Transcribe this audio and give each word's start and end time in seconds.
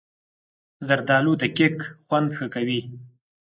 زردالو 0.87 1.33
د 1.41 1.43
کیک 1.57 1.77
خوند 2.05 2.29
ښه 2.37 2.47
کوي. 2.53 2.81